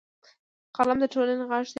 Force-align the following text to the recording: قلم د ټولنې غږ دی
قلم 0.75 0.97
د 1.01 1.05
ټولنې 1.13 1.43
غږ 1.49 1.63
دی 1.65 1.69